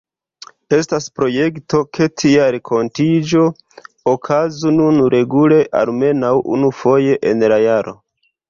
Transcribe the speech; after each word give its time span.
Estas 0.75 1.03
projekto, 1.19 1.81
ke 1.97 2.07
tia 2.21 2.47
renkontiĝo 2.55 3.45
okazu 4.15 4.73
nun 4.81 4.99
regule 5.17 5.63
almenaŭ 5.83 6.33
unu-foje 6.57 7.21
en 7.33 7.51
la 7.55 7.65
jaro. 7.69 7.99